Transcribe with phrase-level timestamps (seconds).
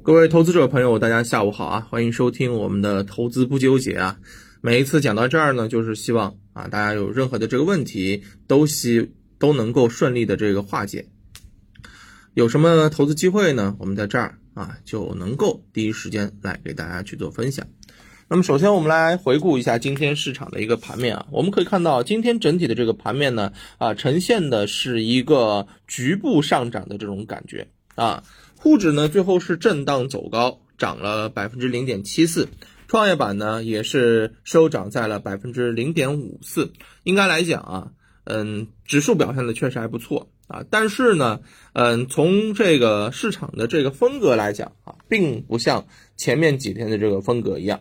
[0.00, 1.86] 各位投资者朋友，大家下午好啊！
[1.88, 4.18] 欢迎收听我们的投资不纠结啊。
[4.60, 11.06] 每一次讲到这儿呢，就是希望啊，大家有任何的这个问题，都希都能够顺利的这个化解。
[12.34, 13.76] 有什么投资机会呢？
[13.78, 17.66] 我们在这儿啊，就能够第一时间来给大家去做分享。
[18.28, 28.24] 那么首先我们来回顾一下今天市场的一个盘面啊，我们可以看到今天整体的这个盘面呢啊，呈现的是一个局部上涨的这种感觉啊。
[28.62, 32.46] 沪指呢，最后是震荡走高，涨了百分之零点七四，
[32.86, 36.72] 创业板呢也是收涨在了百分之零点五四。
[37.02, 37.90] 应该来讲啊，
[38.22, 41.40] 嗯，指数表现的确实还不错啊，但是呢，
[41.72, 47.80] 嗯，从这个市场的这个风格来讲啊，并不像前面几天的这个风格一样。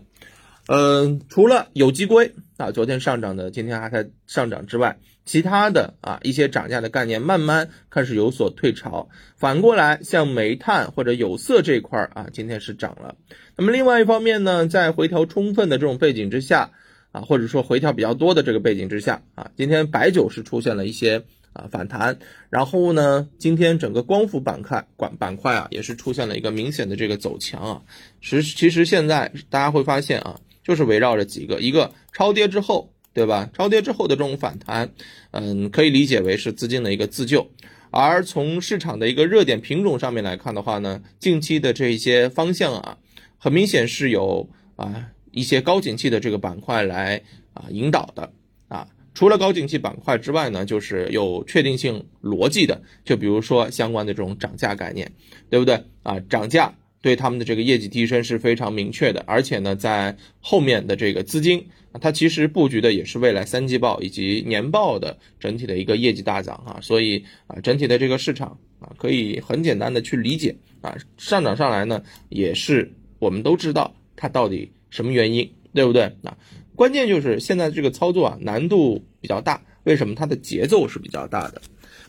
[0.73, 9.09] 嗯，除了有机硅啊，昨天上涨的，今天还在上涨之外，其他的啊一些涨价的概念慢慢开始有所退潮。
[9.35, 13.17] 反过来，像煤炭或者有色这一块啊，今天是涨了。
[13.57, 16.71] 那么另外一方面呢，在回调充分的这种背景之下
[17.11, 22.17] 啊，或者说回调比较多的这个背景之下啊，今天白酒是出现了一些啊反弹。
[22.49, 27.81] 然后呢，今天整个光伏板块管板块啊，也是出现了一个明显的这个走强啊。
[28.21, 30.39] 实其实现在大家会发现啊。
[30.63, 33.49] 就是围绕着几个，一个超跌之后，对吧？
[33.53, 34.91] 超跌之后的这种反弹，
[35.31, 37.49] 嗯，可以理解为是资金的一个自救。
[37.89, 42.97] 而从市场的一个热点品种上面来看的话呢，近期的这一些方向啊，
[43.37, 47.21] 很明显是有啊一些高景气的这个板块来
[47.53, 48.31] 啊引导的
[48.69, 48.87] 啊。
[49.13, 55.11] 除了高景气板块之外呢，就是有确定性逻辑的，就比如说相关的这种涨价概念，
[55.49, 56.17] 对不对啊？
[56.29, 56.73] 涨价。
[57.01, 76.37] 对他们的这个业绩提升是非常明确的，而且呢，在后面的这个资金啊，它其实布局的也是未来三季报以及年报的整体的一个业绩大涨啊，所以啊，整体的这个市场啊，可以很简单的去理解啊，上涨上来呢，也是我们都知道它到底什么原因，对不对啊？
[76.75, 80.13] 关键就是现在这个操作啊，难度比较大，为什么？
[80.13, 81.61] 它的节奏是比较大的。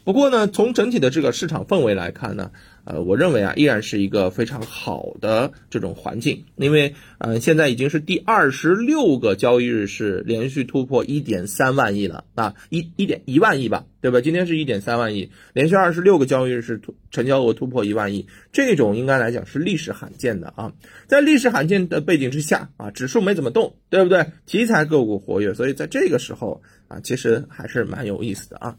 [0.04, 2.50] 不过呢，从整体的这个市场氛围来看呢。
[2.84, 14.20] 呃，我认为啊，依然是一个非常好的这种环境，因为呃，现在已经是第二十六个交易日是连续突破一点三万亿了啊，一一点一万亿吧，对吧？
[14.20, 16.80] 今天是一点三万亿，连续二十六个交易日是
[17.12, 20.72] 成交额突破一万亿，这种应该来讲是历史罕见的啊，
[21.06, 24.26] 在历史罕见的背景之下啊，指数没怎么动，对不对？
[24.46, 28.76] 题材个股活跃，所以在这个时候啊，其实还是蛮有意思的啊。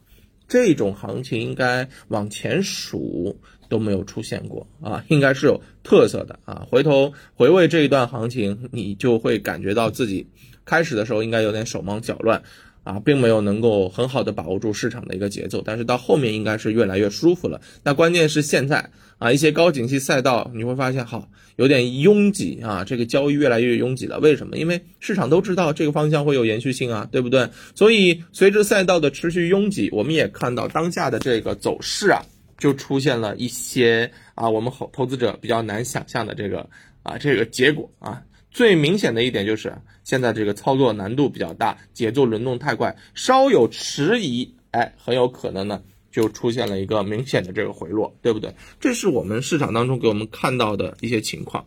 [0.47, 3.39] 这种行情应该往前数
[3.69, 6.67] 都没有出现过啊，应该是有特色的啊。
[6.69, 10.27] 回头回味这一段行情，你就会感觉到自己
[10.65, 12.43] 开始的时候应该有点手忙脚乱。
[12.83, 17.61] 啊，并没有能够很好的把握住市场的一个节奏，但是到后面应该是越来越舒服了。
[17.83, 24.19] 那关键是现在啊，一些高景气赛道你会发现，好有点拥挤啊，这个交易越来越拥挤了。
[24.19, 24.57] 为什么？
[24.57, 27.49] 因为市场都知道这个方向会有延续性啊，对不对？
[27.73, 32.21] 所以随着赛道的持续拥挤，我们也看到当下的这个走势啊，
[32.57, 36.69] 就出现了一些啊，我们投投资者比较难想象的这个
[37.03, 38.23] 啊这个结果啊。
[38.53, 45.81] 最明显的一点就是，现在这个操作难度比较大，节奏轮动太快，稍有迟疑，哎，很有可能呢
[46.11, 48.53] 就出现了一个明显的这个回落，对不对？
[48.79, 51.65] 这是我们市场当中给我们看到的一些情况。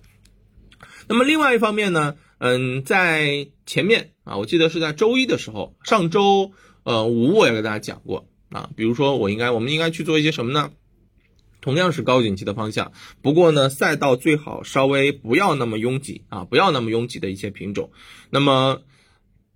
[1.09, 6.53] 那么另外一方面呢，嗯，在前面啊，我记得是在周一的时候，上周
[6.85, 10.71] 呃五我也跟大家讲过啊，比如说我应该，我们应该去做一些什么呢？
[11.67, 17.91] 同样是高景气的方向，不过呢，赛道最好稍微不要那么拥挤啊，不要那么拥挤的一些品种。
[18.31, 18.83] 那么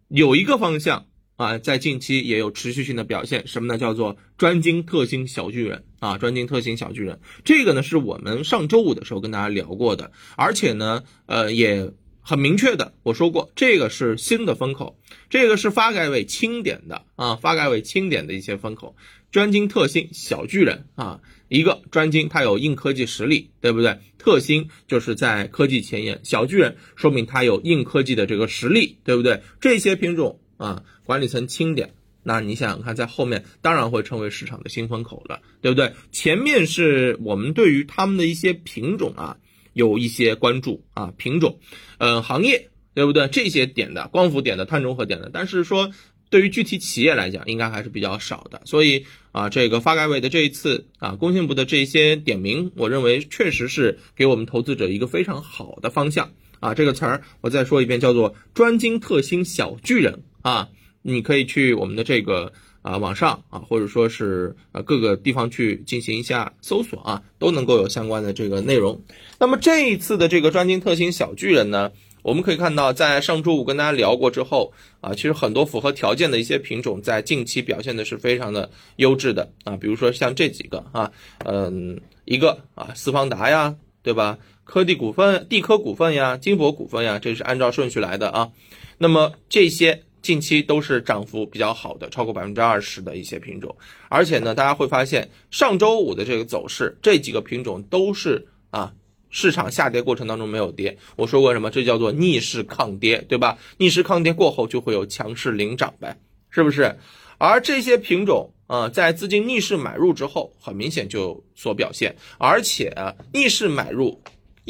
[0.08, 1.06] 有一个方向
[1.36, 3.78] 啊，在近期也有持续性的表现，什么呢？
[3.78, 7.20] 叫做专精特新小巨人啊，专精特新小巨人。
[7.44, 11.92] 这个呢，是我们上周五的时候跟大家聊过的，而且呢，呃，也
[12.30, 14.96] 很明确的我说过，这个是新的风口，
[15.30, 18.94] 这个是发改委清点的啊，发改委清点的一些风口，
[19.32, 21.20] 专精特新小巨人啊。
[21.48, 23.98] 一个专精，它有硬科技实力，对不对？
[24.16, 29.42] 特新就是在科技前沿，小巨人说明它有硬科技的这个实力，对不对？
[29.60, 35.94] 这些品种啊，管理层清点，那你想想看，在后面当然会成为市场的新风口了，对不对？
[36.12, 39.38] 前面是我们对于他们的一些品种啊，
[39.72, 41.58] 有一些关注啊，品种，
[41.98, 43.28] 呃，行业，对不对？
[43.28, 45.90] 这些点的，光伏点的，碳中和点的，但是说。
[46.32, 56.30] 对于具体企业来讲，应该还是比较少的，所以啊，这个发改委的这一次啊，工信部的这些点名，我认为确实是给我们投资者一个非常好的方向
[56.60, 56.72] 啊。
[56.72, 60.68] 这个词儿我再说一遍，叫做专精特新小巨人啊。
[61.02, 62.52] 你可以去我们的这个
[62.82, 69.00] 啊网上啊，或者说是啊各个地方去进行一下搜索啊，都能够有相关的这个内容。
[69.38, 71.90] 那么这一次的这个专精特新小巨人呢，
[72.22, 81.10] 我们可以看到，在上周五跟大家聊过之后啊，其实很多符合条件的一些品种在近期表现的是非常的优质的啊，比如说像这几个啊，
[81.44, 84.38] 嗯，一个啊四方达呀，对吧？
[84.64, 88.52] 科地股份、地科股份呀、金博股份呀，这是按照顺序来的啊。
[88.98, 93.74] 那么这些近期都是涨幅比较好的，超过百分之二十的一些品种。
[94.08, 98.92] 而且呢，大家会发现上周五的这个走势，这几个品种都是啊，
[99.30, 100.96] 市场下跌过程当中没有跌。
[101.16, 101.70] 我说过什么？
[101.70, 103.58] 这叫做逆势抗跌，对吧？
[103.78, 106.18] 逆势抗跌过后就会有强势领涨呗，
[106.50, 106.96] 是不是？
[107.38, 114.20] 而这些品种啊，在资金逆势买入之后，很明显就有所表现，而且啊逆势买入。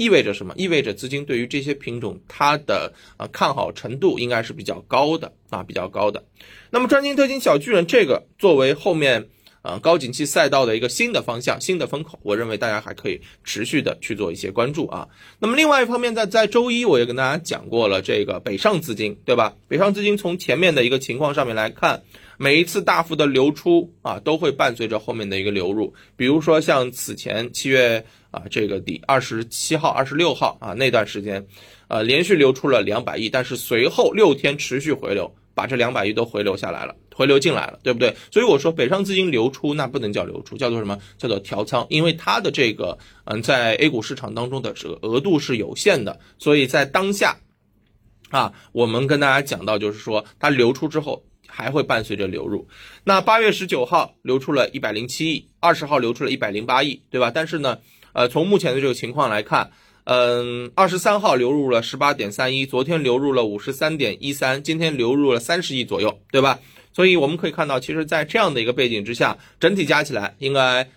[0.00, 0.54] 意味着什么？
[0.56, 6.24] 意味着资金对于这些品种它的啊看好程度应该是比较高的啊，比较高的。
[6.70, 9.28] 那么专精特新小巨人这个作为后面
[9.62, 15.08] 啊高景气赛道的一个新的方向、新的风口，我认为大家还可以持续的去做一些关注啊。
[15.38, 19.54] 那么另外一方面，在在周一我也跟大家讲过了，这个北上资金对吧？
[19.68, 22.02] 北上资金从前面的一个情况上面来看，
[22.38, 25.94] 每一次大幅的流出啊，都会伴随着后面的一个流入。
[26.16, 28.04] 比如说像此前七月。
[28.30, 31.44] 啊，这个底二十七号、二十六号啊那段时间，
[31.88, 38.16] 呃，连续流出了两百亿，但是随后六天持续回流，把这两百亿都回流下来了，回流进来了，对不对？
[38.30, 40.98] 所以我说北上资金流出，那不能叫流出，叫做什么？
[41.18, 47.36] 叫做调仓，因为它的这个嗯，在 A 股市场当中的这个额度是有限的，所以在当下，
[48.30, 51.22] 啊，我们跟大家讲到，就是说它流出之后。
[51.52, 52.68] 还会伴随着流入，
[53.02, 57.32] 那八月十九号流出了一百零七亿，二十号流出了一百零八亿，对吧？
[57.34, 57.78] 但是呢，
[58.12, 59.72] 呃，从目前的这个情况来看，
[60.04, 66.60] 嗯，二十三号流入了十八点三一，昨天流入了五十三点一三，今天流入了三十亿左右，对吧？
[66.92, 70.88] 所以我们可以看到，其实，在这样的一个背景之下，整体加起来应该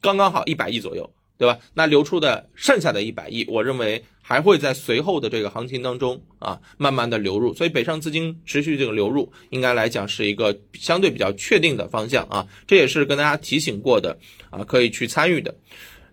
[0.00, 1.58] 刚刚好一百亿左右，对吧？
[1.74, 4.04] 那流出的剩下的一百亿，我认为。
[4.28, 14.18] 还会在随后的这个行情当中啊，慢慢的流入，所以北上资金持续这个流入，应该来讲是一个相对比较确定的方向啊，这也是跟大家提醒过的
[14.50, 15.54] 啊，可以去参与的。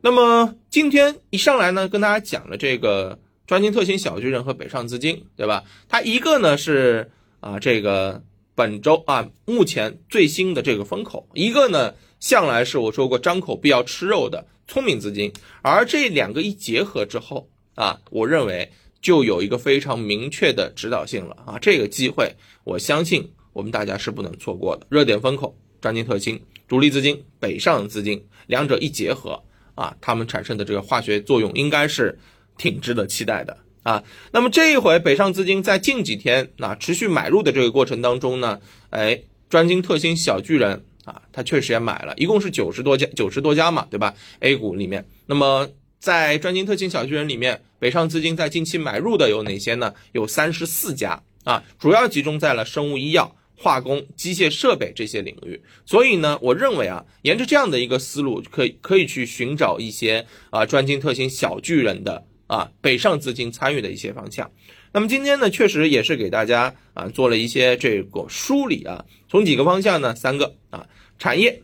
[0.01, 5.63] 那么今天一上来呢，跟大家讲了这个专精特新小巨人和北上资金，对吧？
[5.89, 7.09] 它一个呢是
[7.39, 8.21] 啊这个
[8.55, 17.49] 本周啊目前最新的这个风口，一个呢向来是我说过张口必要吃肉的聪明资金，而这两个一结合之后。
[17.75, 18.71] 啊，我认为
[19.01, 21.57] 就有一个非常明确的指导性了啊！
[21.59, 22.31] 这个机会，
[22.63, 24.85] 我相信我们大家是不能错过的。
[24.91, 29.41] 热点风口，专精特新，主力资金，北上资金，两者一结合
[29.73, 32.15] 啊，它们产生的这个化学作用应该是
[32.59, 34.03] 挺值得期待的啊。
[34.31, 38.59] 那么这一回北上资金在近几天啊持续买入的这个过程当中呢，
[38.89, 45.69] 哎，专精特新小巨人啊，它确实也买了，一共是九十多家，九十多家嘛，对吧？A 股里面，那么。
[46.03, 49.93] 在专精特新小巨人里面，北上资金在近期买入的有哪些呢？
[50.11, 55.61] 有三十四家啊，主要集中在了生物医药、化工、机械设备这些领域。
[55.85, 64.51] 所以呢，我认为啊，沿着这样的一个思路，可以可以去寻找一些啊专精特新小巨人的啊北上资金参与的一些方向。
[64.91, 70.85] 那么今天呢，确实也是给大家啊做了一些这个梳理啊，从几个方向呢，三个啊
[71.17, 71.63] 产业。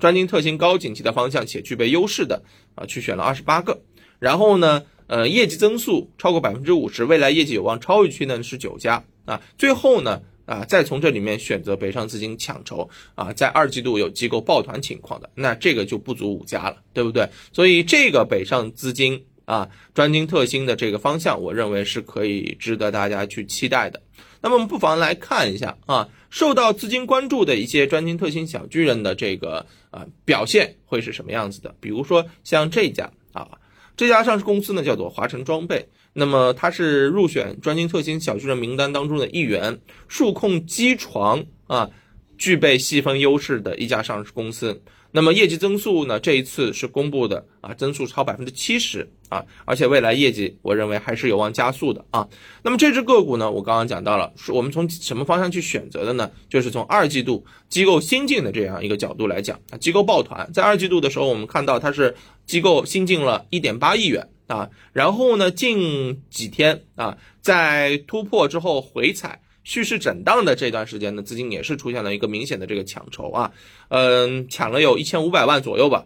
[0.00, 2.42] 专精特新高景气的方向且具备优势的
[2.74, 3.82] 啊，去选了二十八个，
[4.18, 17.28] 然后呢，呃，业绩增速超过百分之五十，未来业绩有望超预期呢是九家啊，最后呢啊，再从这里面选择北上资金抢筹啊，在二季度有机构抱团情况的，那这个就不足五家了，对不对？
[17.52, 24.00] 所以这个北上资金啊，专精特新的这个方向，我认为是可以值得大家去期待的。
[24.40, 31.74] 那么我们不妨来看一下啊，受到资金关注的一些专精特新小巨人的这个啊表现会是什么样子的？
[31.80, 33.58] 比如说像这家啊，
[33.96, 41.90] 这家上市公司呢叫做华晨装备，那么它是入选专精特新小巨人名单当中的一员，数控机床啊，
[42.38, 44.80] 具备细分优势的一家上市公司。
[45.12, 46.20] 那么业绩增速呢？
[46.20, 52.28] 这一次是公布的啊，增速超百分之七十啊，而且未来业绩我认为还是有望加速的啊。
[52.62, 56.30] 那么这只个股呢，我刚刚讲到了，是我们从什么方向去选择的呢？
[56.48, 62.14] 就是从二季度机构新进的这样一个角度来讲啊，机构抱团在二季度的时候，我们看到它是
[62.46, 69.40] 机构新进了一点八亿元啊，然后呢，近几天啊，在突破之后回踩。
[69.70, 73.52] 蓄势震荡的这段时间呢，资金也是出现了一个明显的这个抢筹啊，
[73.86, 76.04] 嗯，抢了有一千五百万左右吧。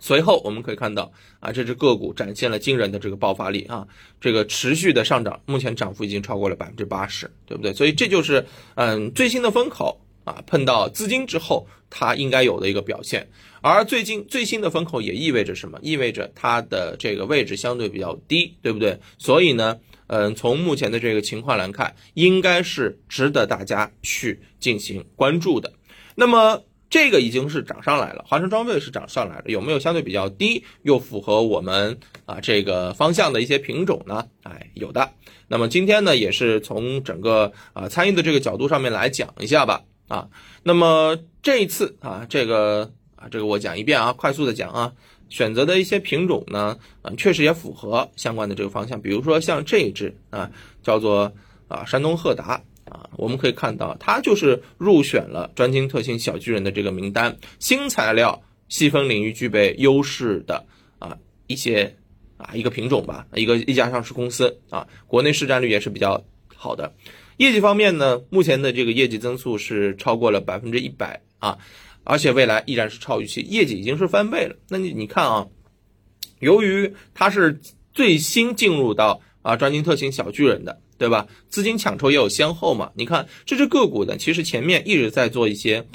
[0.00, 3.86] 随后我们可以看到啊，这只个股展现了惊人的这个爆发力啊，
[4.18, 7.70] 这个持续的上涨，目前涨幅已经超过了百分之八十，对不对？
[7.74, 13.28] 所以这就是嗯最新的风口啊碰到资金之后它应该有的一个表现。
[13.60, 15.78] 而最近最新的风口也意味着什么？
[15.82, 18.98] 意味着它的这个位置相对比较低，对不对？
[19.18, 25.72] 所以呢，嗯，从目前的这个情况来看，应该是值得大家去进行关注的。
[26.14, 34.26] 那么这个已经是涨上来了，华晨装备是涨上来了，有没有相对比较低又符合我们啊这个方向的一些品种呢？
[34.42, 35.10] 哎，有的。
[35.48, 39.82] 那么今天呢，也是从整个啊参与的这个角度上面来讲一下吧。
[40.08, 40.28] 啊，
[40.62, 43.26] 那么这一次啊，这个啊。
[43.30, 44.92] 这个我讲一遍啊，快速的讲啊，
[45.34, 49.02] 选择的一些品种呢，嗯，确实也符合相关的这个方向。
[49.02, 50.48] 比如说像这一只啊，
[50.84, 51.32] 叫做
[51.66, 60.64] 啊山东赫达啊，我们可以看到它就是入选了专精特新小巨人的这个名单，新材料细分领域具备优势的
[61.00, 61.96] 啊一些
[62.36, 66.22] 啊一个品种吧，一个一家上市公司啊，国内市占率也是比较
[66.54, 66.94] 好的。
[67.38, 71.58] 业绩方面呢，目前的这个业绩增速是超过了百分之一百啊。
[72.04, 74.54] 而且未来依然是超预期，业绩已经是翻倍了。
[74.68, 75.46] 那你你看啊，
[76.38, 77.60] 由于它是
[77.92, 81.26] 最新进入到啊专精特新小巨人的，对吧？
[81.48, 82.92] 资金抢筹也有先后嘛。
[82.94, 85.86] 你看这只个股呢，其实前面一直在做一些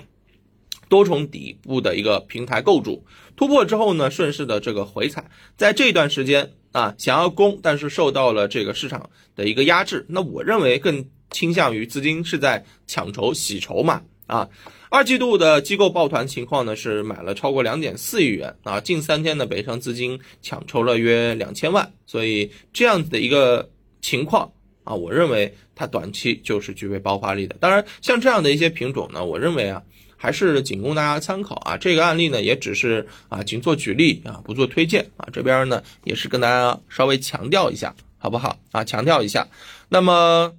[0.87, 10.05] 多重底部的一个平台构筑，突破之后呢，顺势的这个回踩，在这段时间啊想要攻，但是受到了这个市场的一个压制。
[10.09, 14.47] 那我认为更倾向于资金是在抢筹洗筹嘛啊。
[14.91, 23.69] 二季度的机构抱团情况呢，是买了超过两点四亿元啊，近三天的北上资金抢筹了约两千万，所以这样子的一个
[24.01, 24.51] 情况
[24.83, 27.55] 啊，我认为它短期就是具备爆发力的。
[27.59, 29.83] 当然，像这样的一些品种呢，我认为啊，
[30.17, 31.77] 还是仅供大家参考啊。
[31.77, 35.29] 这个案例呢，也只是啊，仅做举例啊，不做推荐啊。
[35.31, 38.83] 这边呢，也是跟大家稍微强调一下，好不好啊？
[38.83, 39.47] 强调一下，
[39.89, 40.53] 那么。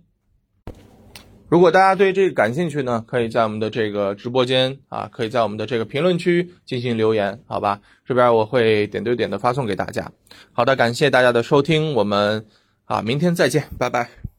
[1.51, 7.81] 如果大家对这个感兴趣呢，可以在我们的这个直播间啊，可以在我们的这个评论区进行留言，好吧？
[8.07, 10.13] 这边我会点对点的发送给大家。
[10.53, 12.47] 好的，感谢大家的收听，我们
[12.85, 14.30] 啊明天再见，拜拜。